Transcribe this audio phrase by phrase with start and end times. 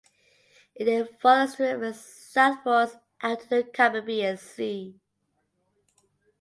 [0.73, 4.99] It then follows this river southwards out to the Caribbean Sea.